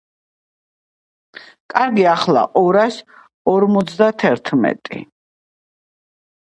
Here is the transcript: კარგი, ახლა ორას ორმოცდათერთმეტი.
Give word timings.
კარგი, 1.73 2.07
ახლა 2.13 2.47
ორას 2.63 2.99
ორმოცდათერთმეტი. 3.55 5.05